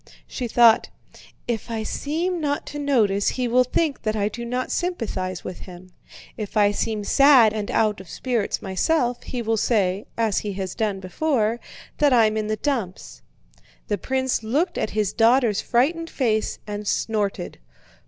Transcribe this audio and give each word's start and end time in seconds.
She 0.25 0.47
thought: 0.47 0.89
"If 1.47 1.69
I 1.69 1.83
seem 1.83 2.41
not 2.41 2.65
to 2.65 2.79
notice 2.79 3.27
he 3.27 3.47
will 3.47 3.63
think 3.63 4.01
that 4.01 4.15
I 4.15 4.29
do 4.29 4.43
not 4.43 4.71
sympathize 4.71 5.43
with 5.43 5.59
him; 5.59 5.91
if 6.37 6.57
I 6.57 6.71
seem 6.71 7.03
sad 7.03 7.53
and 7.53 7.69
out 7.69 8.01
of 8.01 8.09
spirits 8.09 8.63
myself, 8.63 9.21
he 9.21 9.43
will 9.43 9.57
say 9.57 10.07
(as 10.17 10.39
he 10.39 10.53
has 10.53 10.73
done 10.73 11.01
before) 11.01 11.59
that 11.99 12.13
I'm 12.13 12.35
in 12.35 12.47
the 12.47 12.55
dumps." 12.57 13.21
The 13.89 13.99
prince 13.99 14.41
looked 14.41 14.79
at 14.79 14.89
his 14.89 15.13
daughter's 15.13 15.61
frightened 15.61 16.09
face 16.09 16.57
and 16.65 16.87
snorted. 16.87 17.59